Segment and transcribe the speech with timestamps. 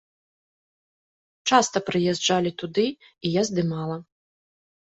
[1.49, 4.03] Часта прыязджалі туды, і я здымала.